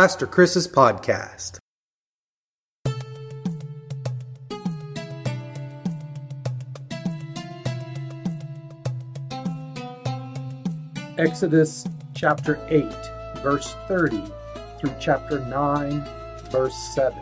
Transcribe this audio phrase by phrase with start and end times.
[0.00, 1.58] Pastor Chris's podcast.
[11.18, 11.84] Exodus
[12.14, 12.84] chapter 8,
[13.42, 14.22] verse 30
[14.78, 16.04] through chapter 9,
[16.52, 17.20] verse 7.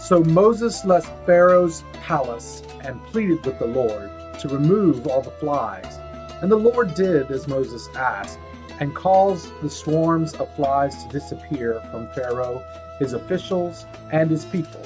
[0.00, 5.98] So Moses left Pharaoh's palace and pleaded with the Lord to remove all the flies.
[6.40, 8.38] And the Lord did as Moses asked,
[8.80, 12.62] and caused the swarms of flies to disappear from Pharaoh,
[12.98, 14.82] his officials, and his people.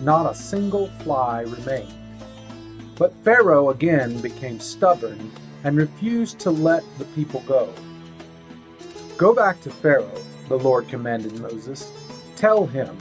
[0.00, 1.92] Not a single fly remained.
[2.96, 5.30] But Pharaoh again became stubborn
[5.64, 7.72] and refused to let the people go.
[9.16, 11.90] Go back to Pharaoh, the Lord commanded Moses.
[12.36, 12.96] Tell him,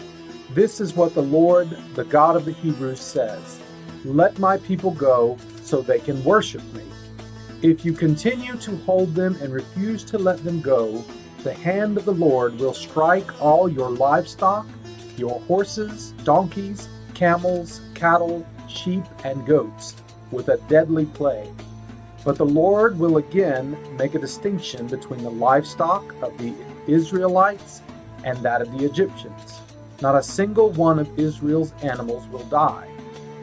[0.52, 3.60] This is what the Lord, the God of the Hebrews, says
[4.06, 6.84] Let my people go so they can worship me.
[7.62, 11.06] If you continue to hold them and refuse to let them go,
[11.44, 14.66] the hand of the Lord will strike all your livestock,
[15.16, 19.96] your horses, donkeys, camels, cattle, sheep, and goats,
[20.32, 21.54] with a deadly plague.
[22.26, 26.56] But the Lord will again make a distinction between the livestock of the
[26.88, 27.84] Israelites
[28.24, 29.60] and that of the Egyptians.
[30.02, 32.88] Not a single one of Israel's animals will die.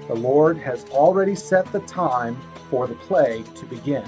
[0.09, 2.37] The Lord has already set the time
[2.71, 4.05] for the plague to begin.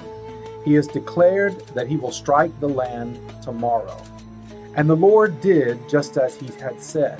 [0.63, 4.01] He has declared that he will strike the land tomorrow.
[4.75, 7.19] And the Lord did just as he had said.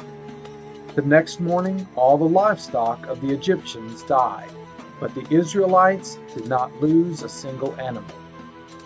[0.96, 4.50] The next morning, all the livestock of the Egyptians died,
[5.00, 8.16] but the Israelites did not lose a single animal.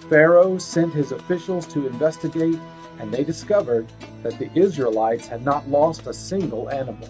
[0.09, 2.59] Pharaoh sent his officials to investigate,
[2.99, 3.87] and they discovered
[4.23, 7.09] that the Israelites had not lost a single animal.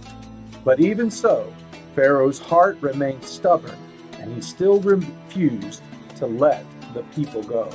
[0.63, 1.53] But even so,
[1.93, 3.77] Pharaoh's heart remained stubborn,
[4.25, 5.83] and he still refused
[6.15, 7.69] to let the people go.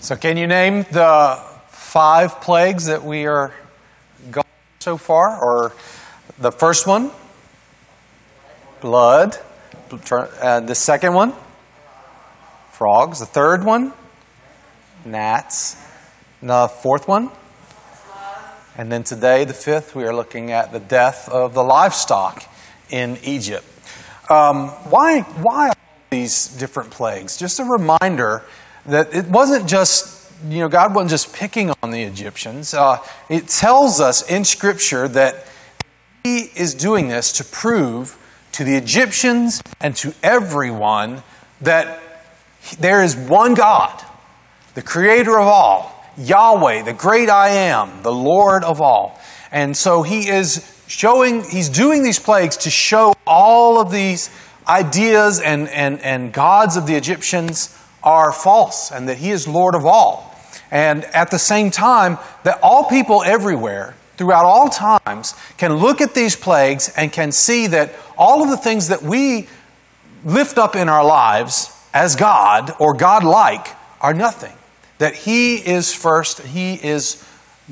[0.00, 3.54] So, can you name the five plagues that we are
[4.30, 4.44] going
[4.80, 5.38] so far?
[5.40, 5.72] Or
[6.38, 7.10] the first one,
[8.80, 9.38] blood.
[9.90, 11.32] Uh, the second one,
[12.72, 13.20] frogs.
[13.20, 13.92] The third one,
[15.04, 15.76] gnats.
[16.42, 17.30] The fourth one,
[18.76, 22.44] and then today, the fifth, we are looking at the death of the livestock
[22.88, 23.64] in Egypt.
[24.30, 25.72] Um, why, why
[26.10, 27.36] these different plagues?
[27.36, 28.42] Just a reminder
[28.86, 32.72] that it wasn't just, you know, God wasn't just picking on the Egyptians.
[32.72, 32.98] Uh,
[33.28, 35.46] it tells us in Scripture that
[36.22, 38.16] He is doing this to prove
[38.52, 41.22] to the Egyptians and to everyone
[41.60, 42.00] that
[42.78, 44.04] there is one God,
[44.74, 49.18] the creator of all Yahweh, the great I am, the Lord of all.
[49.50, 54.30] And so he is showing, he's doing these plagues to show all of these
[54.68, 59.74] ideas and, and, and gods of the Egyptians are false and that he is Lord
[59.74, 60.34] of all.
[60.70, 66.14] And at the same time, that all people everywhere, throughout all times, can look at
[66.14, 69.48] these plagues and can see that all of the things that we
[70.24, 73.66] lift up in our lives as God or God like
[74.00, 74.52] are nothing
[75.00, 77.22] that He is first, He is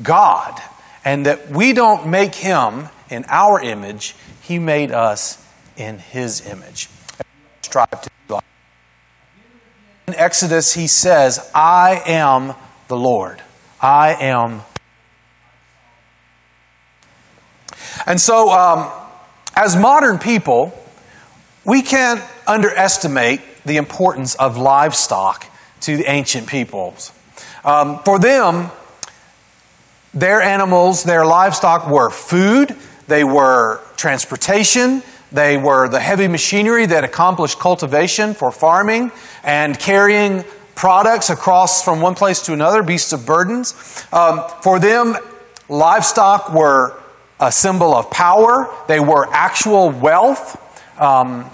[0.03, 0.61] God,
[1.05, 5.43] and that we don't make Him in our image, He made us
[5.77, 6.91] in His image.
[7.63, 8.11] Strive to
[10.09, 12.55] in Exodus, he says, I am
[12.89, 13.43] the Lord.
[13.79, 14.63] I am.
[18.07, 18.91] And so, um,
[19.55, 20.73] as modern people,
[21.63, 25.45] we can't underestimate the importance of livestock
[25.81, 27.13] to the ancient peoples.
[27.65, 28.71] Um, for them,
[30.15, 32.77] their animals, their livestock were food,
[33.07, 40.45] they were transportation, they were the heavy machinery that accomplished cultivation for farming and carrying
[40.75, 43.75] products across from one place to another, beasts of burdens.
[44.13, 45.17] Um, for them,
[45.69, 46.99] livestock were
[47.41, 50.57] a symbol of power, they were actual wealth,
[51.01, 51.51] um,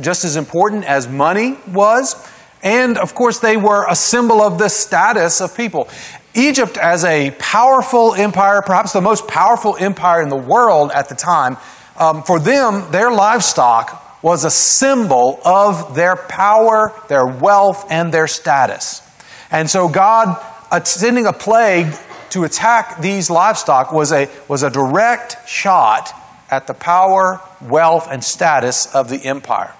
[0.00, 2.14] just as important as money was.
[2.62, 5.88] And of course, they were a symbol of the status of people.
[6.34, 11.14] Egypt, as a powerful empire, perhaps the most powerful empire in the world at the
[11.14, 11.56] time,
[11.98, 18.26] um, for them, their livestock was a symbol of their power, their wealth, and their
[18.26, 19.02] status.
[19.50, 20.36] And so, God
[20.70, 21.92] uh, sending a plague
[22.30, 26.12] to attack these livestock was a, was a direct shot
[26.50, 29.74] at the power, wealth, and status of the empire.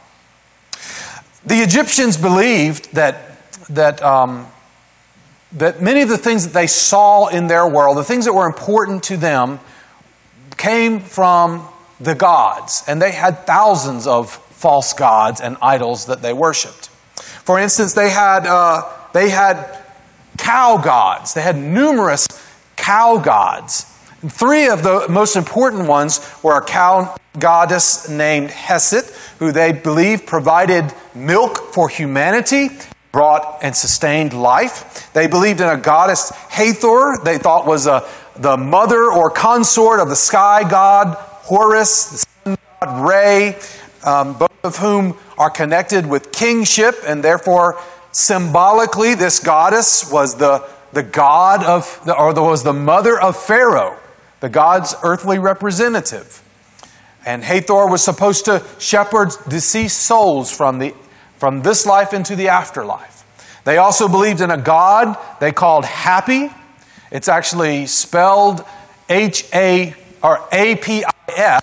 [1.48, 3.16] The Egyptians believed that,
[3.70, 4.46] that, um,
[5.52, 8.46] that many of the things that they saw in their world, the things that were
[8.46, 9.58] important to them,
[10.58, 11.66] came from
[12.00, 12.84] the gods.
[12.86, 16.88] And they had thousands of false gods and idols that they worshiped.
[17.16, 18.82] For instance, they had, uh,
[19.14, 19.82] they had
[20.36, 22.26] cow gods, they had numerous
[22.76, 23.87] cow gods.
[24.26, 30.26] Three of the most important ones were a cow goddess named Hesat, who they believed
[30.26, 32.70] provided milk for humanity,
[33.12, 35.12] brought and sustained life.
[35.12, 40.08] They believed in a goddess Hathor, they thought was a, the mother or consort of
[40.08, 43.56] the sky god Horus, the sun god Re,
[44.04, 47.80] um, both of whom are connected with kingship, and therefore
[48.10, 53.96] symbolically, this goddess was the, the god of, or was the mother of Pharaoh,
[54.40, 56.42] the god's earthly representative.
[57.26, 60.94] And Hathor was supposed to shepherd deceased souls from, the,
[61.36, 63.24] from this life into the afterlife.
[63.64, 66.50] They also believed in a God they called Happy.
[67.10, 68.64] It's actually spelled
[69.10, 71.62] H A or A P I S.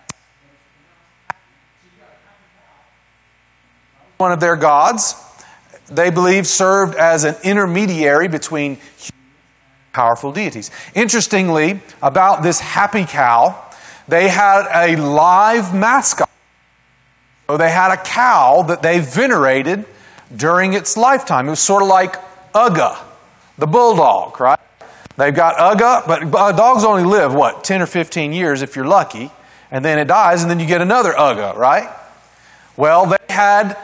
[4.17, 5.15] One of their gods,
[5.87, 8.77] they believed served as an intermediary between
[9.95, 10.71] powerful deities.
[10.93, 13.55] Interestingly, about this happy cow,
[14.09, 16.29] they had a live mascot.
[17.47, 19.85] So they had a cow that they venerated
[20.35, 21.47] during its lifetime.
[21.47, 22.17] It was sort of like
[22.53, 22.97] Uga,
[23.57, 24.59] the bulldog, right?
[25.15, 29.31] They've got Uga, but dogs only live, what, 10 or 15 years if you're lucky,
[29.71, 31.89] and then it dies, and then you get another Uga, right?
[32.75, 33.77] Well, they had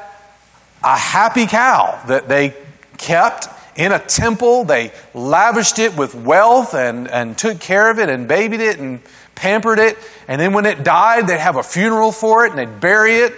[0.84, 2.54] a happy cow that they
[2.98, 4.64] kept in a temple.
[4.64, 9.02] They lavished it with wealth and, and took care of it and babied it and
[9.36, 9.98] pampered it.
[10.28, 13.34] And then when it died, they'd have a funeral for it and they'd bury it.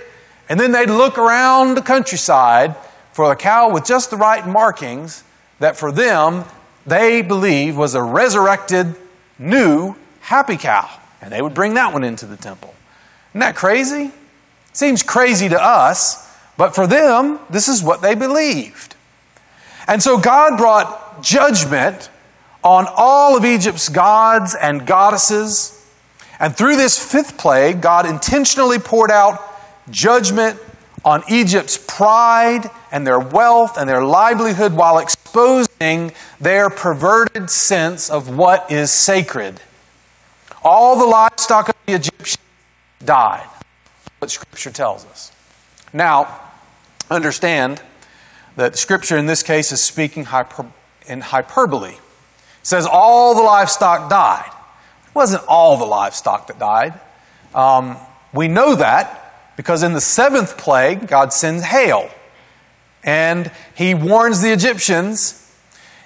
[0.50, 2.75] And then they'd look around the countryside
[3.13, 5.24] for a cow with just the right markings
[5.59, 6.44] that for them
[6.86, 8.95] they believed was a resurrected,
[9.39, 10.89] new, happy cow.
[11.21, 12.74] And they would bring that one into the temple.
[13.31, 14.12] Isn't that crazy?
[14.74, 18.93] Seems crazy to us, but for them, this is what they believed.
[19.88, 22.09] And so God brought judgment
[22.63, 25.83] on all of Egypt's gods and goddesses
[26.44, 29.41] and through this fifth plague, God intentionally poured out
[29.89, 30.59] judgment
[31.06, 38.36] on Egypt's pride and their wealth and their livelihood while exposing their perverted sense of
[38.36, 39.62] what is sacred.
[40.63, 42.38] All the livestock of the Egyptians
[43.03, 43.47] died,
[44.19, 45.31] what Scripture tells us.
[45.94, 46.41] Now,
[47.09, 47.81] understand
[48.55, 50.65] that Scripture in this case is speaking hyper,
[51.07, 51.94] in hyperbole.
[51.94, 52.00] It
[52.63, 54.51] says all the livestock died.
[55.07, 57.00] It wasn't all the livestock that died.
[57.53, 57.97] Um,
[58.33, 62.09] we know that because in the seventh plague, God sends hail.
[63.03, 65.39] And he warns the Egyptians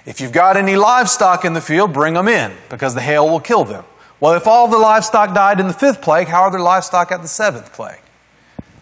[0.08, 3.40] if you've got any livestock in the field, bring them in because the hail will
[3.40, 3.84] kill them.
[4.20, 7.20] Well, if all the livestock died in the fifth plague, how are there livestock at
[7.20, 8.00] the seventh plague?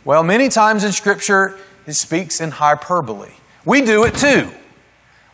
[0.05, 3.33] Well, many times in Scripture, it speaks in hyperbole.
[3.67, 4.49] We do it too.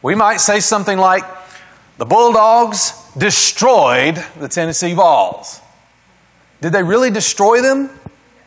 [0.03, 1.23] We might say something like,
[1.99, 5.61] the Bulldogs destroyed the Tennessee Vols.
[6.63, 7.91] Did they really destroy them?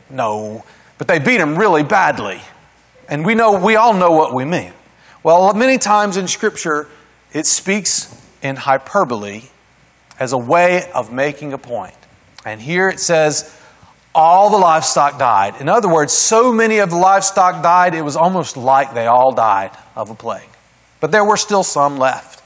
[0.10, 0.66] No,
[0.98, 2.42] but they beat them really badly.
[3.08, 4.74] And we know we all know what we mean.
[5.24, 6.88] Well, many times in scripture
[7.32, 9.44] it speaks in hyperbole
[10.20, 11.96] as a way of making a point.
[12.44, 13.60] And here it says
[14.16, 15.60] all the livestock died.
[15.60, 19.34] In other words, so many of the livestock died, it was almost like they all
[19.34, 20.50] died of a plague.
[21.02, 22.42] But there were still some left.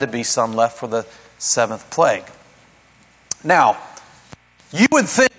[0.00, 1.06] To be some left for the
[1.38, 2.24] seventh plague.
[3.44, 3.78] Now,
[4.72, 5.30] you would think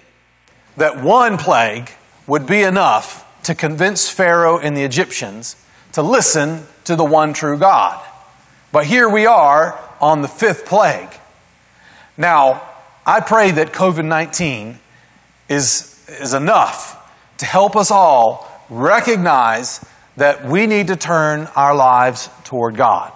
[0.77, 1.91] that one plague
[2.27, 5.57] would be enough to convince Pharaoh and the Egyptians
[5.91, 8.03] to listen to the one true God.
[8.71, 11.09] But here we are on the fifth plague.
[12.17, 12.61] Now,
[13.05, 14.79] I pray that COVID 19
[15.53, 16.99] is, is enough
[17.37, 19.83] to help us all recognize
[20.17, 23.11] that we need to turn our lives toward God.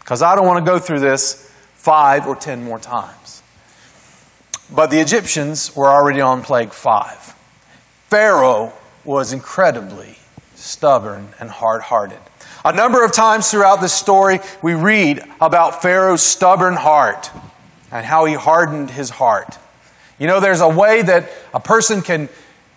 [0.00, 3.42] Because I don't want to go through this five or ten more times.
[4.74, 7.34] But the Egyptians were already on plague five.
[8.08, 8.72] Pharaoh
[9.04, 10.16] was incredibly
[10.54, 12.20] stubborn and hard hearted.
[12.64, 17.30] A number of times throughout this story, we read about Pharaoh's stubborn heart
[17.90, 19.58] and how he hardened his heart.
[20.18, 22.28] You know, there's a way that a person can,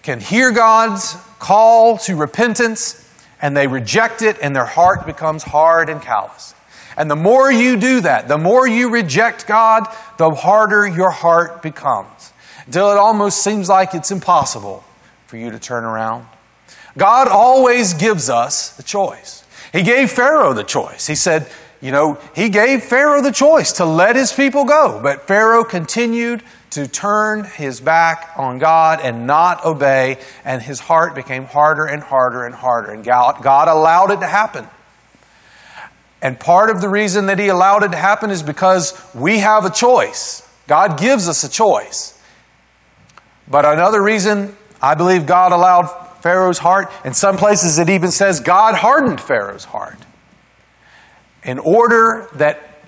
[0.03, 3.01] can hear God's call to repentance
[3.41, 6.53] and they reject it and their heart becomes hard and callous.
[6.97, 9.85] And the more you do that, the more you reject God,
[10.17, 12.33] the harder your heart becomes.
[12.65, 14.83] Until it almost seems like it's impossible
[15.27, 16.25] for you to turn around.
[16.97, 19.43] God always gives us the choice.
[19.73, 21.05] He gave Pharaoh the choice.
[21.07, 21.47] He said,
[21.81, 26.41] you know, he gave Pharaoh the choice to let his people go, but Pharaoh continued
[26.75, 32.03] to turn his back on God and not obey, and his heart became harder and
[32.03, 32.91] harder and harder.
[32.91, 34.67] And God, allowed it to happen.
[36.21, 39.63] And part of the reason that he allowed it to happen is because we have
[39.63, 40.45] a choice.
[40.67, 42.21] God gives us a choice.
[43.47, 45.87] But another reason I believe God allowed
[46.21, 49.99] Pharaoh's heart, in some places it even says God hardened Pharaoh's heart
[51.41, 52.81] in order that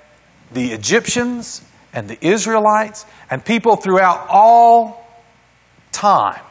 [0.51, 1.61] the Egyptians
[1.97, 5.03] and the Israelites and people throughout all
[5.91, 6.43] time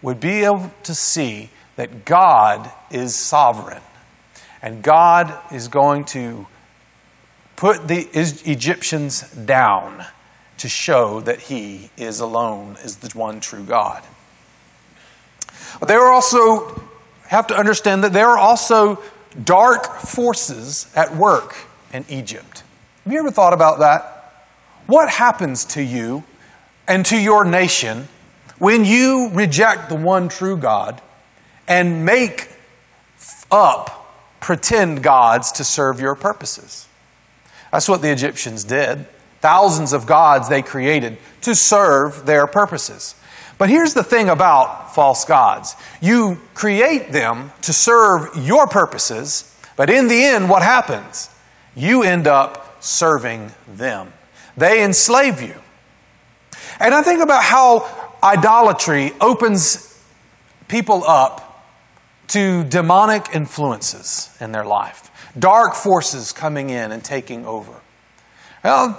[0.00, 3.82] would be able to see that God is sovereign
[4.62, 6.46] and God is going to
[7.56, 10.04] put the Egyptians down
[10.58, 14.04] to show that He is alone, is the one true God.
[15.80, 16.80] But they are also
[17.26, 19.02] have to understand that there are also
[19.42, 21.56] dark forces at work
[21.92, 22.62] in Egypt.
[23.02, 24.13] Have you ever thought about that?
[24.86, 26.24] What happens to you
[26.86, 28.08] and to your nation
[28.58, 31.00] when you reject the one true God
[31.66, 32.50] and make
[33.50, 34.00] up
[34.40, 36.86] pretend gods to serve your purposes?
[37.72, 39.06] That's what the Egyptians did.
[39.40, 43.14] Thousands of gods they created to serve their purposes.
[43.56, 49.90] But here's the thing about false gods you create them to serve your purposes, but
[49.90, 51.30] in the end, what happens?
[51.74, 54.12] You end up serving them.
[54.56, 55.54] They enslave you.
[56.80, 57.88] And I think about how
[58.22, 60.02] idolatry opens
[60.68, 61.72] people up
[62.28, 67.72] to demonic influences in their life, dark forces coming in and taking over.
[68.62, 68.98] Well,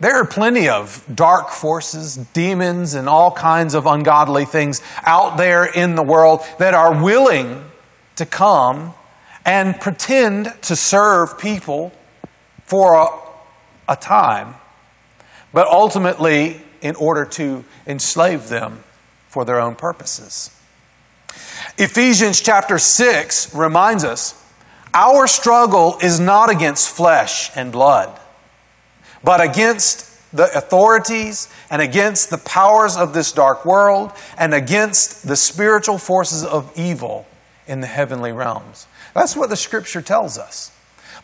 [0.00, 5.64] there are plenty of dark forces, demons, and all kinds of ungodly things out there
[5.64, 7.64] in the world that are willing
[8.16, 8.94] to come
[9.44, 11.92] and pretend to serve people
[12.64, 13.06] for a,
[13.88, 14.54] a time,
[15.52, 18.82] but ultimately in order to enslave them
[19.28, 20.50] for their own purposes.
[21.78, 24.40] Ephesians chapter 6 reminds us
[24.92, 28.20] our struggle is not against flesh and blood
[29.24, 35.36] but against the authorities and against the powers of this dark world and against the
[35.36, 37.26] spiritual forces of evil
[37.66, 38.86] in the heavenly realms.
[39.14, 40.70] That's what the scripture tells us.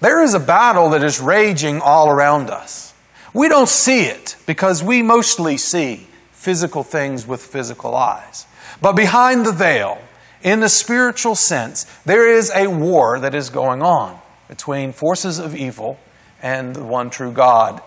[0.01, 2.95] There is a battle that is raging all around us.
[3.35, 8.47] We don't see it because we mostly see physical things with physical eyes.
[8.81, 9.99] But behind the veil,
[10.43, 15.55] in the spiritual sense, there is a war that is going on between forces of
[15.55, 16.01] evil
[16.43, 17.83] and the one true God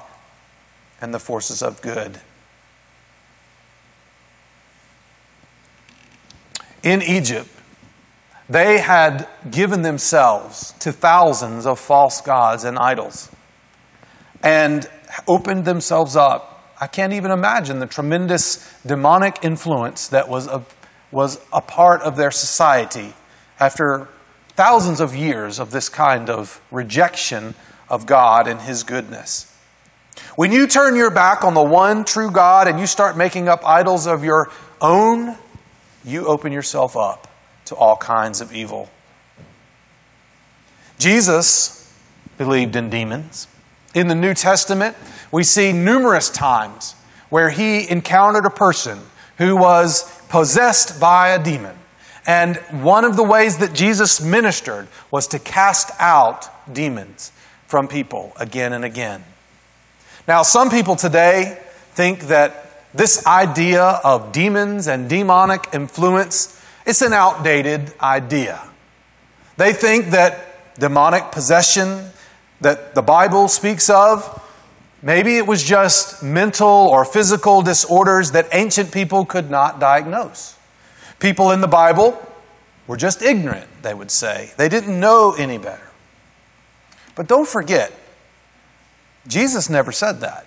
[1.01, 2.19] and the forces of good.
[6.83, 7.49] In Egypt,
[8.53, 13.31] they had given themselves to thousands of false gods and idols
[14.43, 14.87] and
[15.27, 16.71] opened themselves up.
[16.79, 20.63] I can't even imagine the tremendous demonic influence that was a,
[21.11, 23.15] was a part of their society
[23.59, 24.07] after
[24.49, 27.55] thousands of years of this kind of rejection
[27.89, 29.51] of God and His goodness.
[30.35, 33.65] When you turn your back on the one true God and you start making up
[33.65, 35.37] idols of your own,
[36.05, 37.32] you open yourself up
[37.65, 38.89] to all kinds of evil.
[40.99, 41.93] Jesus
[42.37, 43.47] believed in demons.
[43.93, 44.95] In the New Testament,
[45.31, 46.95] we see numerous times
[47.29, 48.99] where he encountered a person
[49.37, 51.75] who was possessed by a demon.
[52.25, 57.31] And one of the ways that Jesus ministered was to cast out demons
[57.67, 59.23] from people again and again.
[60.27, 61.59] Now, some people today
[61.91, 68.61] think that this idea of demons and demonic influence it's an outdated idea.
[69.57, 72.09] They think that demonic possession
[72.61, 74.41] that the Bible speaks of
[75.01, 80.57] maybe it was just mental or physical disorders that ancient people could not diagnose.
[81.19, 82.19] People in the Bible
[82.87, 84.51] were just ignorant, they would say.
[84.57, 85.89] They didn't know any better.
[87.15, 87.93] But don't forget,
[89.27, 90.45] Jesus never said that.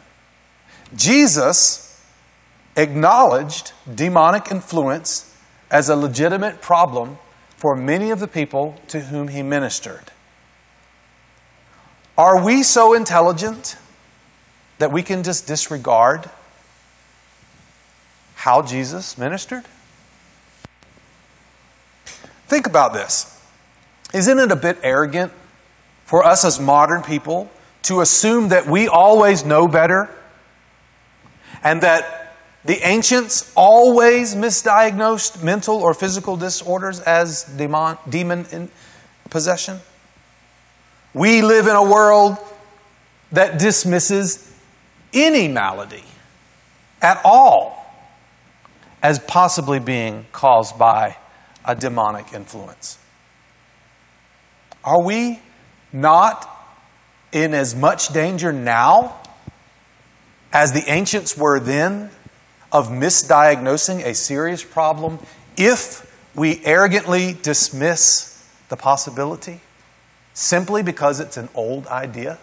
[0.94, 2.00] Jesus
[2.76, 5.25] acknowledged demonic influence
[5.70, 7.18] as a legitimate problem
[7.56, 10.12] for many of the people to whom he ministered.
[12.18, 13.76] Are we so intelligent
[14.78, 16.30] that we can just disregard
[18.36, 19.64] how Jesus ministered?
[22.46, 23.32] Think about this.
[24.14, 25.32] Isn't it a bit arrogant
[26.04, 27.50] for us as modern people
[27.82, 30.08] to assume that we always know better
[31.62, 32.25] and that
[32.66, 38.70] the ancients always misdiagnosed mental or physical disorders as demon, demon
[39.30, 39.78] possession?
[41.14, 42.36] We live in a world
[43.32, 44.52] that dismisses
[45.12, 46.04] any malady
[47.00, 47.76] at all
[49.02, 51.16] as possibly being caused by
[51.64, 52.98] a demonic influence.
[54.84, 55.40] Are we
[55.92, 56.48] not
[57.32, 59.20] in as much danger now
[60.52, 62.10] as the ancients were then
[62.76, 65.18] of misdiagnosing a serious problem
[65.56, 66.02] if
[66.34, 69.60] we arrogantly dismiss the possibility
[70.34, 72.36] simply because it's an old idea?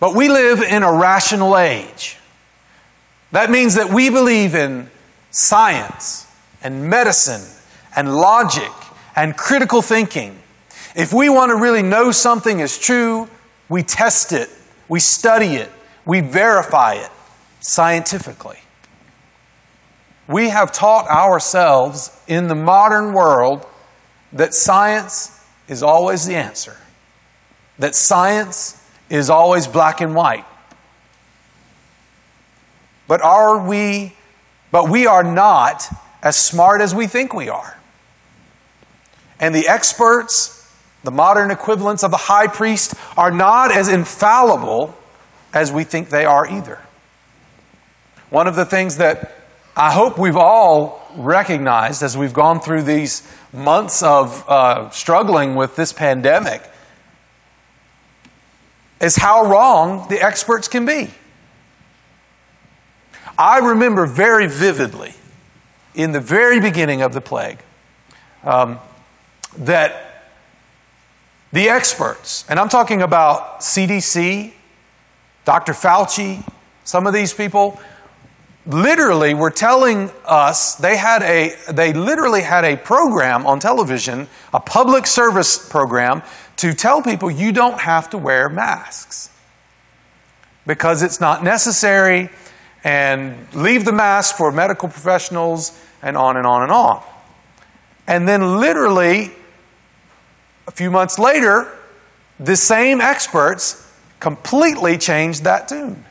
[0.00, 2.16] But we live in a rational age.
[3.30, 4.90] That means that we believe in
[5.30, 6.26] science
[6.64, 7.46] and medicine
[7.94, 8.72] and logic
[9.14, 10.36] and critical thinking.
[10.96, 13.28] If we want to really know something is true,
[13.68, 14.50] we test it,
[14.88, 15.70] we study it,
[16.10, 17.08] we verify it
[17.60, 18.58] scientifically.
[20.26, 23.64] We have taught ourselves in the modern world
[24.32, 26.76] that science is always the answer,
[27.78, 30.44] that science is always black and white.
[33.06, 34.16] But are we,
[34.72, 35.84] but we are not
[36.24, 37.78] as smart as we think we are.
[39.38, 40.74] And the experts,
[41.04, 44.96] the modern equivalents of the high priest, are not as infallible
[45.52, 46.80] as we think they are either.
[48.30, 49.34] One of the things that
[49.76, 55.76] I hope we've all recognized as we've gone through these months of uh, struggling with
[55.76, 56.62] this pandemic
[59.00, 61.10] is how wrong the experts can be.
[63.38, 65.14] I remember very vividly
[65.94, 67.58] in the very beginning of the plague
[68.44, 68.78] um,
[69.56, 70.24] that
[71.52, 74.52] the experts, and I'm talking about CDC,
[75.50, 75.72] Dr.
[75.72, 76.48] Fauci,
[76.84, 77.80] some of these people,
[78.66, 84.60] literally were telling us they had a they literally had a program on television a
[84.60, 86.22] public service program
[86.54, 89.28] to tell people you don't have to wear masks
[90.68, 92.30] because it's not necessary
[92.84, 97.02] and leave the mask for medical professionals and on and on and on.
[98.06, 99.32] And then, literally,
[100.68, 101.76] a few months later,
[102.38, 103.89] the same experts
[104.20, 106.04] completely changed that tune.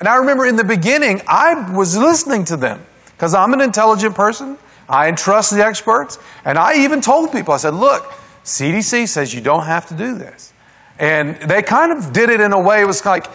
[0.00, 4.16] And I remember in the beginning, I was listening to them because I'm an intelligent
[4.16, 4.58] person.
[4.88, 6.18] I entrust the experts.
[6.44, 8.04] And I even told people, I said, look,
[8.44, 10.52] CDC says you don't have to do this.
[10.98, 13.26] And they kind of did it in a way, it was like,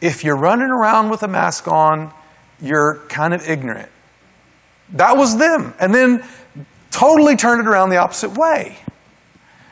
[0.00, 2.12] if you're running around with a mask on,
[2.60, 3.88] you're kind of ignorant.
[4.90, 5.74] That was them.
[5.80, 6.24] And then
[6.90, 8.78] totally turned it around the opposite way.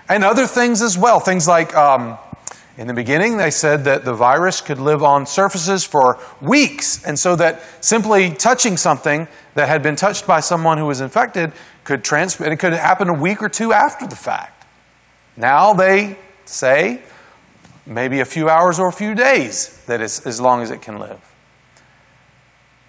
[0.09, 1.21] And other things as well.
[1.21, 2.19] Things like um,
[2.77, 7.17] in the beginning, they said that the virus could live on surfaces for weeks, and
[7.17, 11.53] so that simply touching something that had been touched by someone who was infected
[11.85, 12.51] could transmit.
[12.51, 14.67] It could happen a week or two after the fact.
[15.37, 17.01] Now they say
[17.87, 20.99] maybe a few hours or a few days that is as long as it can
[20.99, 21.21] live.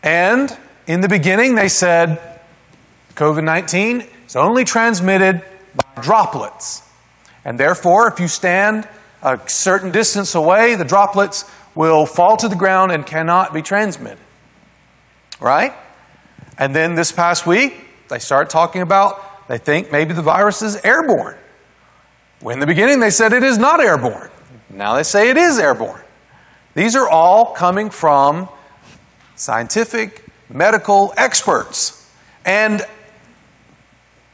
[0.01, 0.55] And
[0.87, 2.39] in the beginning, they said
[3.15, 5.43] COVID 19 is only transmitted
[5.75, 6.81] by droplets.
[7.43, 8.87] And therefore, if you stand
[9.25, 14.19] a certain distance away, the droplets will fall to the ground and cannot be transmitted.
[15.41, 15.73] Right?
[16.57, 17.75] And then this past week,
[18.07, 21.37] they start talking about they think maybe the virus is airborne.
[22.39, 24.29] When in the beginning they said it is not airborne.
[24.69, 26.01] Now they say it is airborne.
[26.75, 28.47] These are all coming from
[29.35, 32.09] scientific, medical experts.
[32.45, 32.81] And,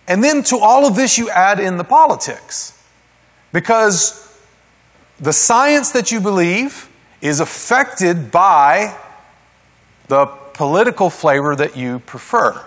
[0.07, 2.77] and then to all of this, you add in the politics.
[3.53, 4.30] Because
[5.21, 6.89] the science that you believe
[7.21, 8.97] is affected by
[10.07, 12.65] the political flavor that you prefer.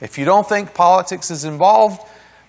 [0.00, 2.02] If you don't think politics is involved,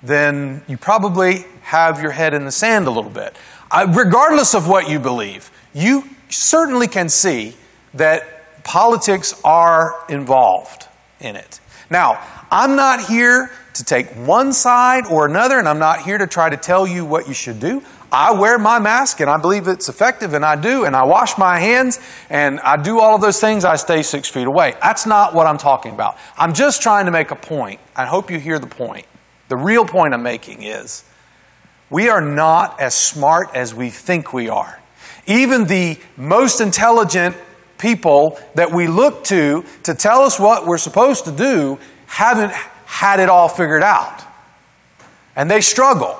[0.04, 3.38] then you probably have your head in the sand a little bit.
[3.72, 7.56] Uh, regardless of what you believe, you certainly can see
[7.94, 10.88] that Politics are involved
[11.20, 11.60] in it.
[11.92, 16.26] Now, I'm not here to take one side or another, and I'm not here to
[16.26, 17.84] try to tell you what you should do.
[18.12, 21.38] I wear my mask and I believe it's effective, and I do, and I wash
[21.38, 23.66] my hands and I do all of those things.
[23.66, 24.76] I stay six feet away.
[24.82, 26.18] That's not what I'm talking about.
[26.38, 27.80] I'm just trying to make a point.
[27.96, 29.06] I hope you hear the point.
[29.50, 31.04] The real point I'm making is
[31.90, 34.80] we are not as smart as we think we are.
[35.28, 37.36] Even the most intelligent
[37.78, 42.52] people that we look to to tell us what we're supposed to do haven't
[42.86, 44.24] had it all figured out.
[45.36, 46.18] And they struggle.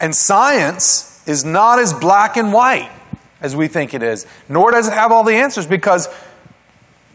[0.00, 2.90] And science is not as black and white
[3.40, 6.08] as we think it is, nor does it have all the answers because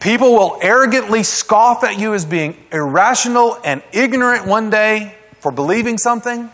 [0.00, 5.98] people will arrogantly scoff at you as being irrational and ignorant one day for believing
[5.98, 6.50] something.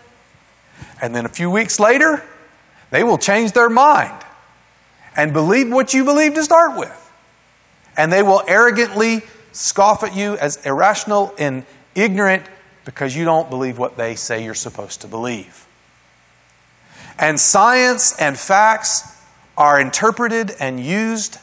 [1.00, 2.22] And then a few weeks later,
[2.90, 4.24] They will change their mind
[5.16, 6.96] and believe what you believe to start with.
[7.96, 11.64] And they will arrogantly scoff at you as irrational and
[11.94, 12.44] ignorant
[12.84, 15.66] because you don't believe what they say you're supposed to believe.
[17.20, 19.02] And science and facts
[19.56, 21.38] are interpreted and used.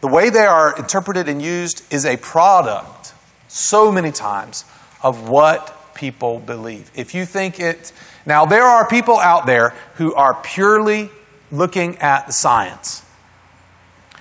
[0.00, 3.14] The way they are interpreted and used is a product,
[3.46, 4.64] so many times,
[5.00, 6.90] of what people believe.
[6.96, 7.92] If you think it.
[8.26, 11.08] Now, there are people out there who are purely
[11.52, 13.04] looking at the science,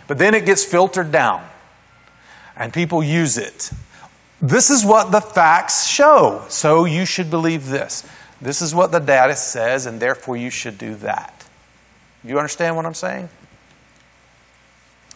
[0.07, 1.47] but then it gets filtered down
[2.55, 3.71] and people use it.
[4.41, 8.07] This is what the facts show, so you should believe this.
[8.41, 11.45] This is what the data says, and therefore you should do that.
[12.23, 13.29] You understand what I'm saying?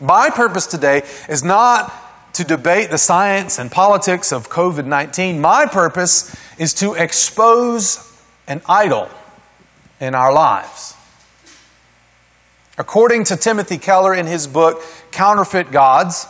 [0.02, 1.94] My purpose today is not
[2.34, 5.40] to debate the science and politics of COVID 19.
[5.40, 8.12] My purpose is to expose
[8.48, 9.10] an idol
[10.00, 10.96] in our lives.
[12.78, 14.82] According to Timothy Keller in his book,
[15.12, 16.26] Counterfeit Gods,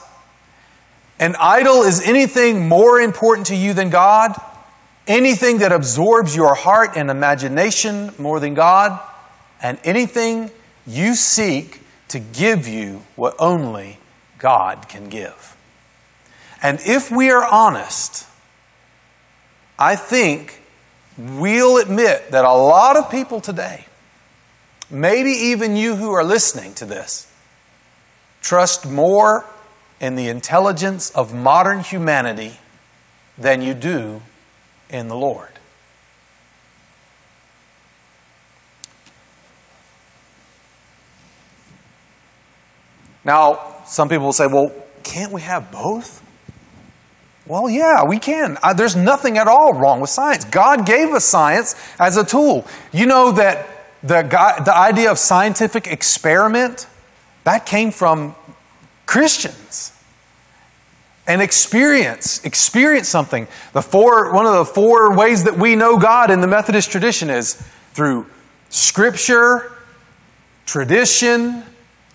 [1.19, 4.35] an idol is anything more important to you than God,
[5.07, 8.99] anything that absorbs your heart and imagination more than God,
[9.61, 10.51] and anything
[10.85, 13.97] you seek to give you what only
[14.37, 15.55] God can give.
[16.61, 18.27] And if we are honest,
[19.79, 20.61] I think
[21.17, 23.85] we'll admit that a lot of people today,
[24.89, 27.31] maybe even you who are listening to this,
[28.41, 29.45] trust more
[29.99, 32.59] in the intelligence of modern humanity
[33.37, 34.21] than you do
[34.93, 35.49] in the Lord.
[43.25, 44.71] Now, some people will say, well,
[45.03, 46.21] can't we have both?
[47.45, 48.57] Well, yeah, we can.
[48.61, 50.45] Uh, there's nothing at all wrong with science.
[50.45, 52.65] God gave us science as a tool.
[52.91, 53.67] You know that
[54.01, 54.21] the,
[54.63, 56.87] the idea of scientific experiment,
[57.45, 58.35] that came from
[59.05, 59.92] Christians.
[61.25, 63.47] And experience, experience something.
[63.71, 67.29] The four, one of the four ways that we know God in the Methodist tradition
[67.29, 67.53] is
[67.93, 68.25] through
[68.69, 69.71] scripture,
[70.65, 71.63] tradition,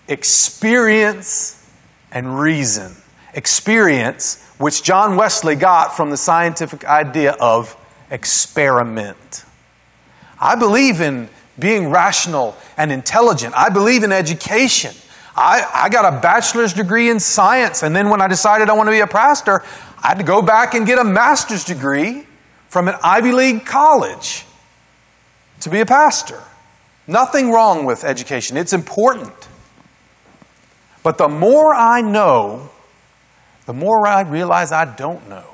[0.07, 1.67] experience
[2.11, 2.95] and reason.
[3.33, 7.75] Experience, which John Wesley got from the scientific idea of
[8.11, 9.45] experiment.
[10.39, 13.53] I believe in being rational and intelligent.
[13.55, 14.95] I believe in education.
[15.39, 18.87] I, I got a bachelor's degree in science, and then when I decided I want
[18.87, 19.63] to be a pastor,
[20.03, 22.25] I had to go back and get a master's degree
[22.67, 24.43] from an Ivy League college
[25.61, 26.43] to be a pastor.
[27.07, 29.31] Nothing wrong with education, it's important.
[31.03, 32.69] But the more I know,
[33.65, 35.45] the more I realize I don't know.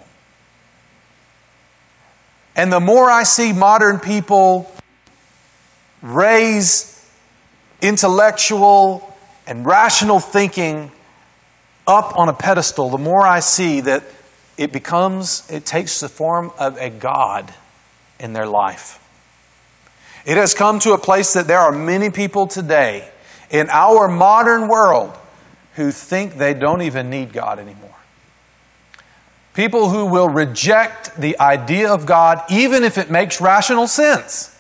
[2.55, 4.71] And the more I see modern people
[6.01, 7.07] raise
[7.81, 9.14] intellectual
[9.47, 10.91] and rational thinking
[11.87, 14.03] up on a pedestal, the more I see that
[14.57, 17.53] it becomes, it takes the form of a God
[18.19, 19.01] in their life.
[20.25, 23.07] It has come to a place that there are many people today
[23.51, 25.15] in our modern world
[25.75, 27.89] who think they don't even need God anymore.
[29.53, 34.54] People who will reject the idea of God even if it makes rational sense.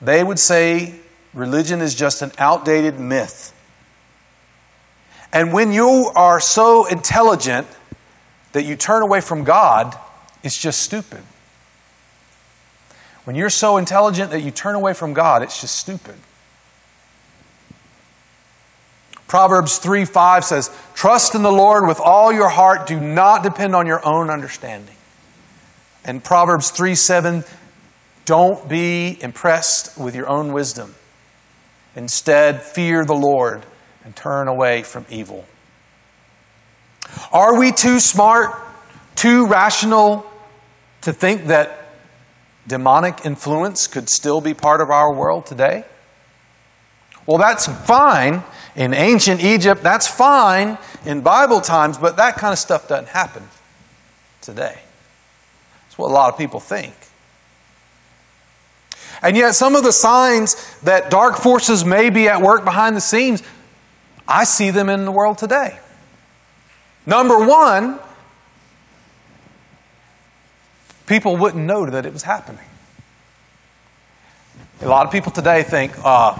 [0.00, 0.94] They would say
[1.34, 3.54] religion is just an outdated myth.
[5.32, 7.66] And when you are so intelligent
[8.52, 9.96] that you turn away from God,
[10.42, 11.22] it's just stupid.
[13.24, 16.16] When you're so intelligent that you turn away from God, it's just stupid.
[19.28, 23.76] Proverbs 3 5 says, Trust in the Lord with all your heart, do not depend
[23.76, 24.96] on your own understanding.
[26.04, 27.44] And Proverbs 3 7,
[28.30, 30.94] don't be impressed with your own wisdom.
[31.96, 33.66] Instead, fear the Lord
[34.04, 35.44] and turn away from evil.
[37.32, 38.54] Are we too smart,
[39.16, 40.24] too rational
[41.00, 41.88] to think that
[42.68, 45.84] demonic influence could still be part of our world today?
[47.26, 48.44] Well, that's fine
[48.76, 53.42] in ancient Egypt, that's fine in Bible times, but that kind of stuff doesn't happen
[54.40, 54.78] today.
[55.82, 56.94] That's what a lot of people think.
[59.22, 63.00] And yet, some of the signs that dark forces may be at work behind the
[63.00, 63.42] scenes,
[64.26, 65.78] I see them in the world today.
[67.04, 67.98] Number one,
[71.06, 72.64] people wouldn't know that it was happening.
[74.80, 76.38] A lot of people today think, uh,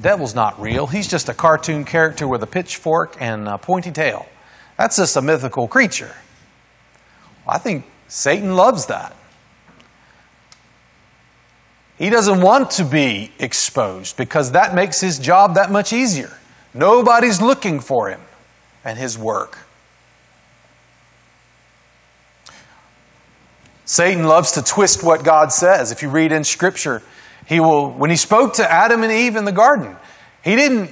[0.00, 0.86] devil's not real.
[0.86, 4.26] He's just a cartoon character with a pitchfork and a pointy tail.
[4.76, 6.14] That's just a mythical creature.
[7.44, 9.16] Well, I think Satan loves that.
[11.98, 16.30] He doesn't want to be exposed because that makes his job that much easier.
[16.72, 18.20] Nobody's looking for him
[18.84, 19.58] and his work.
[23.84, 25.90] Satan loves to twist what God says.
[25.90, 27.02] If you read in Scripture,
[27.46, 29.96] he will, when he spoke to Adam and Eve in the garden,
[30.44, 30.90] he didn't,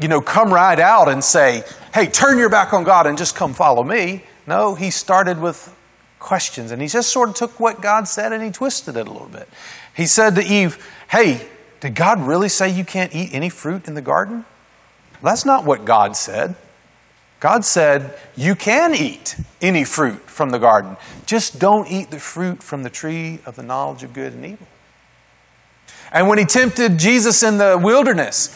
[0.00, 1.62] you know, come right out and say,
[1.94, 4.24] hey, turn your back on God and just come follow me.
[4.46, 5.76] No, he started with
[6.18, 9.10] questions and he just sort of took what God said and he twisted it a
[9.12, 9.48] little bit.
[9.94, 11.46] He said to Eve, hey,
[11.80, 14.44] did God really say you can't eat any fruit in the garden?
[15.22, 16.54] That's not what God said.
[17.40, 22.62] God said, You can eat any fruit from the garden, just don't eat the fruit
[22.62, 24.66] from the tree of the knowledge of good and evil.
[26.12, 28.54] And when he tempted Jesus in the wilderness,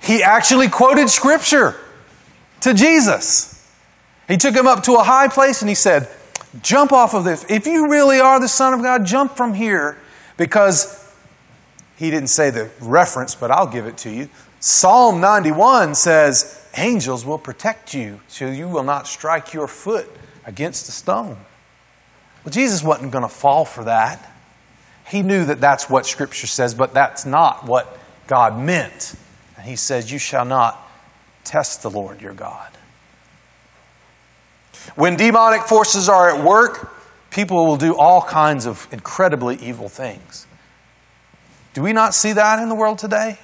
[0.00, 1.76] he actually quoted scripture
[2.60, 3.50] to Jesus.
[4.26, 6.08] He took him up to a high place and he said,
[6.62, 7.44] Jump off of this.
[7.50, 9.98] If you really are the Son of God, jump from here
[10.36, 11.12] because
[11.96, 14.28] he didn't say the reference, but I'll give it to you.
[14.60, 20.10] Psalm 91 says, Angels will protect you so you will not strike your foot
[20.44, 21.36] against a stone.
[22.44, 24.30] Well, Jesus wasn't going to fall for that.
[25.06, 29.14] He knew that that's what Scripture says, but that's not what God meant.
[29.56, 30.80] And He says, You shall not
[31.44, 32.70] test the Lord your God.
[34.96, 36.92] When demonic forces are at work,
[37.34, 40.46] people will do all kinds of incredibly evil things.
[41.74, 43.38] Do we not see that in the world today?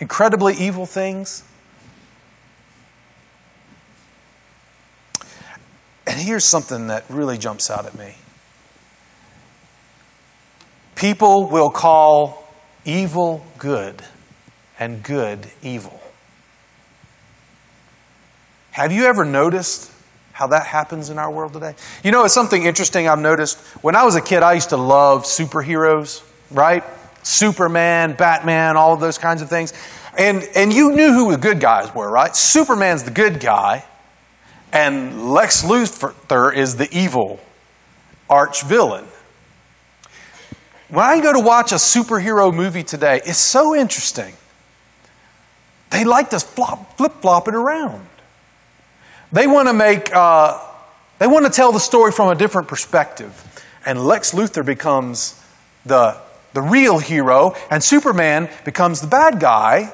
[0.00, 1.44] Incredibly evil things.
[6.04, 8.16] And here's something that really jumps out at me
[10.96, 12.52] people will call
[12.84, 14.02] evil good
[14.80, 16.00] and good evil.
[18.72, 19.89] Have you ever noticed
[20.40, 21.74] how that happens in our world today?
[22.02, 23.58] You know, it's something interesting I've noticed.
[23.82, 26.82] When I was a kid, I used to love superheroes, right?
[27.22, 29.74] Superman, Batman, all of those kinds of things.
[30.16, 32.34] And, and you knew who the good guys were, right?
[32.34, 33.84] Superman's the good guy,
[34.72, 37.38] and Lex Luthor is the evil
[38.30, 39.04] arch villain.
[40.88, 44.32] When I go to watch a superhero movie today, it's so interesting.
[45.90, 48.06] They like to flip flop it around.
[49.32, 50.58] They want to make, uh,
[51.18, 53.46] they want to tell the story from a different perspective.
[53.86, 55.40] And Lex Luthor becomes
[55.86, 56.16] the,
[56.52, 59.92] the real hero, and Superman becomes the bad guy.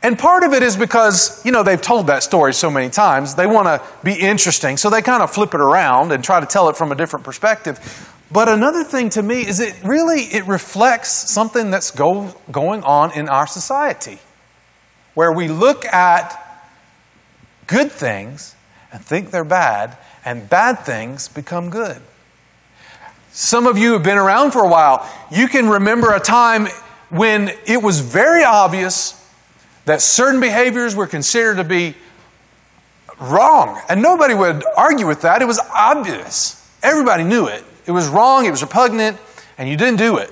[0.00, 3.34] And part of it is because, you know, they've told that story so many times.
[3.34, 6.46] They want to be interesting, so they kind of flip it around and try to
[6.46, 8.14] tell it from a different perspective.
[8.30, 13.12] But another thing to me is it really it reflects something that's go, going on
[13.12, 14.18] in our society
[15.14, 16.62] where we look at
[17.66, 18.54] good things
[18.92, 22.00] and think they're bad, and bad things become good.
[23.32, 25.08] Some of you have been around for a while.
[25.30, 26.66] You can remember a time
[27.10, 29.14] when it was very obvious
[29.84, 31.94] that certain behaviors were considered to be
[33.20, 35.40] wrong, and nobody would argue with that.
[35.40, 36.54] It was obvious.
[36.82, 37.64] Everybody knew it.
[37.86, 39.18] It was wrong, it was repugnant,
[39.56, 40.30] and you didn't do it.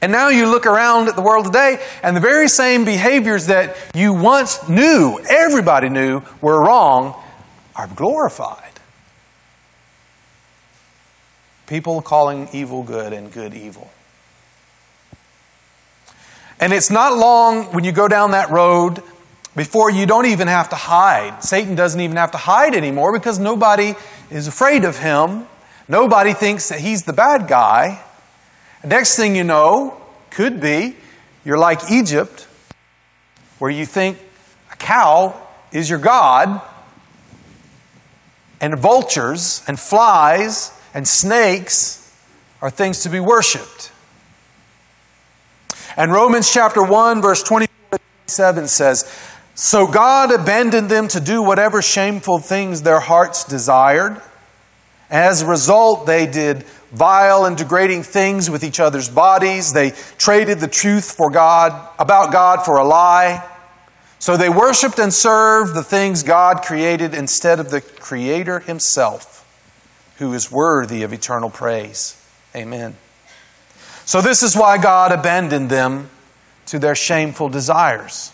[0.00, 3.76] And now you look around at the world today, and the very same behaviors that
[3.94, 7.20] you once knew, everybody knew, were wrong,
[7.74, 8.64] are glorified.
[11.66, 13.90] People calling evil good and good evil.
[16.60, 19.02] And it's not long when you go down that road
[19.54, 21.42] before you don't even have to hide.
[21.42, 23.94] Satan doesn't even have to hide anymore because nobody
[24.30, 25.46] is afraid of him.
[25.88, 28.02] Nobody thinks that he's the bad guy.
[28.84, 30.96] Next thing you know, could be,
[31.44, 32.46] you're like Egypt,
[33.58, 34.18] where you think
[34.72, 35.40] a cow
[35.72, 36.60] is your God,
[38.60, 42.12] and vultures and flies and snakes
[42.60, 43.92] are things to be worshiped.
[45.96, 49.10] And Romans chapter 1, verse 27 says,
[49.54, 54.20] So God abandoned them to do whatever shameful things their hearts desired.
[55.10, 59.72] As a result, they did vile and degrading things with each other's bodies.
[59.72, 63.44] They traded the truth for God, about God for a lie.
[64.18, 69.46] So they worshiped and served the things God created instead of the Creator Himself,
[70.18, 72.20] who is worthy of eternal praise.
[72.56, 72.96] Amen.
[74.04, 76.10] So this is why God abandoned them
[76.66, 78.32] to their shameful desires.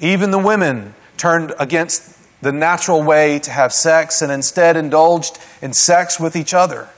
[0.00, 5.72] Even the women turned against the natural way to have sex and instead indulged in
[5.72, 6.88] sex with each other.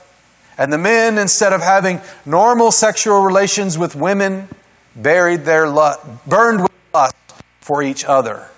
[0.59, 4.49] And the men, instead of having normal sexual relations with women,
[4.97, 7.15] buried their lust, burned with lust
[7.61, 8.49] for each other.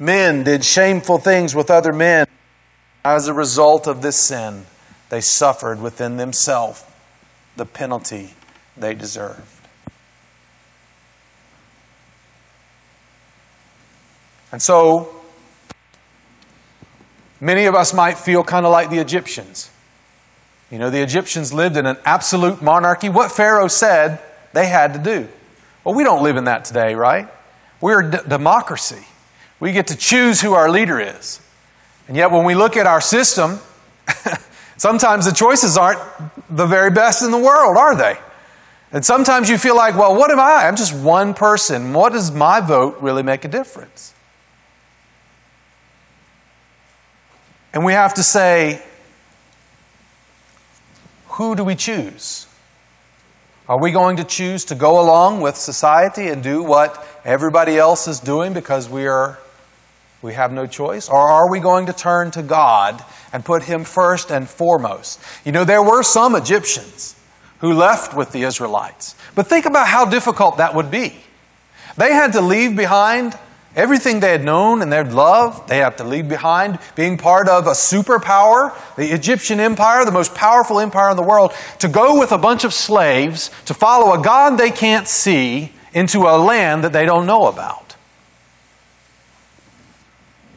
[0.00, 2.26] Men did shameful things with other men.
[3.04, 4.66] As a result of this sin,
[5.10, 6.84] they suffered within themselves
[7.56, 8.30] the penalty
[8.76, 9.42] they deserved.
[14.50, 15.14] And so,
[17.40, 19.70] many of us might feel kind of like the Egyptians.
[20.70, 23.08] You know, the Egyptians lived in an absolute monarchy.
[23.08, 24.20] What Pharaoh said,
[24.52, 25.28] they had to do.
[25.84, 27.28] Well, we don't live in that today, right?
[27.80, 29.04] We're a d- democracy.
[29.60, 31.40] We get to choose who our leader is.
[32.08, 33.58] And yet, when we look at our system,
[34.76, 36.00] sometimes the choices aren't
[36.50, 38.16] the very best in the world, are they?
[38.92, 40.66] And sometimes you feel like, well, what am I?
[40.66, 41.92] I'm just one person.
[41.92, 44.14] What does my vote really make a difference?
[47.72, 48.80] And we have to say,
[51.34, 52.46] who do we choose?
[53.68, 58.06] Are we going to choose to go along with society and do what everybody else
[58.06, 59.38] is doing because we are
[60.22, 61.08] we have no choice?
[61.08, 65.20] Or are we going to turn to God and put Him first and foremost?
[65.44, 67.14] You know, there were some Egyptians
[67.58, 69.14] who left with the Israelites.
[69.34, 71.14] But think about how difficult that would be.
[71.98, 73.38] They had to leave behind
[73.76, 75.68] everything they had known and they'd loved.
[75.68, 80.34] They had to leave behind being part of a superpower, the Egyptian empire, the most
[80.34, 84.22] powerful empire in the world, to go with a bunch of slaves to follow a
[84.22, 87.96] God they can't see into a land that they don't know about.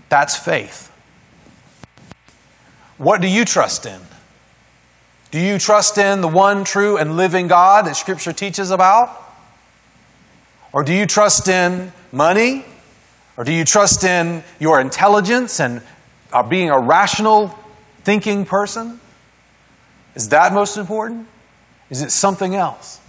[0.09, 0.91] That's faith.
[2.97, 3.99] What do you trust in?
[5.29, 9.23] Do you trust in the one true and living God that Scripture teaches about?
[10.71, 12.65] Or do you trust in money?
[13.37, 15.81] Or do you trust in your intelligence and
[16.33, 17.57] uh, being a rational
[18.03, 18.99] thinking person?
[20.15, 21.27] Is that most important?
[21.91, 22.99] Is it something else?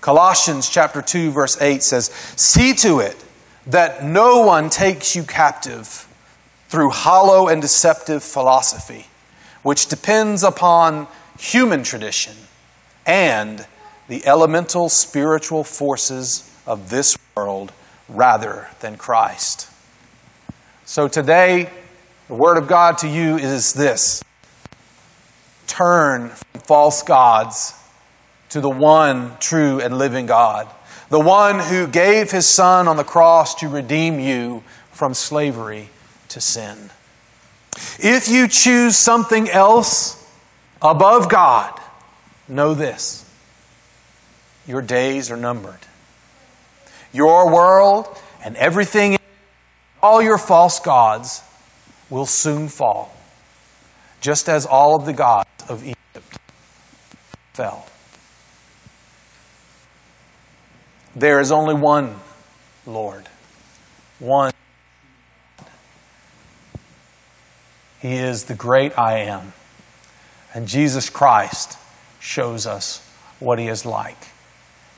[0.00, 3.16] Colossians chapter 2 verse 8 says, "See to it
[3.66, 6.06] that no one takes you captive
[6.68, 9.06] through hollow and deceptive philosophy,
[9.62, 11.06] which depends upon
[11.38, 12.34] human tradition
[13.04, 13.66] and
[14.08, 17.72] the elemental spiritual forces of this world
[18.08, 19.68] rather than Christ.
[20.84, 21.70] So today,
[22.28, 24.22] the Word of God to you is this
[25.66, 27.74] turn from false gods
[28.50, 30.68] to the one true and living God
[31.12, 35.90] the one who gave his son on the cross to redeem you from slavery
[36.28, 36.88] to sin.
[37.98, 40.26] If you choose something else
[40.80, 41.78] above God,
[42.48, 43.30] know this
[44.66, 45.80] your days are numbered.
[47.12, 48.08] Your world
[48.44, 49.18] and everything,
[50.02, 51.42] all your false gods,
[52.10, 53.14] will soon fall,
[54.20, 56.38] just as all of the gods of Egypt
[57.54, 57.86] fell.
[61.14, 62.16] There is only one
[62.86, 63.28] Lord,
[64.18, 64.52] one.
[68.00, 69.52] He is the great I am.
[70.54, 71.78] And Jesus Christ
[72.20, 73.06] shows us
[73.38, 74.31] what he is like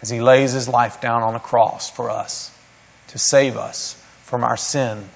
[0.04, 2.54] as he lays his life down on the cross for us
[3.06, 5.08] to save us from our sin,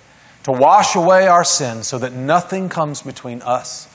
[0.44, 3.87] to wash away our sin so that nothing comes between us.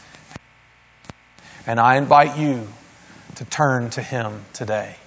[1.66, 2.68] And I invite you
[3.34, 4.98] to turn to him today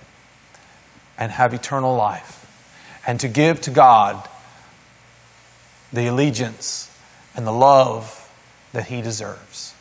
[1.16, 4.29] and have eternal life, and to give to God
[5.92, 6.90] the allegiance
[7.37, 8.29] and the love
[8.72, 9.72] that He deserves.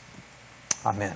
[0.85, 1.15] Amen.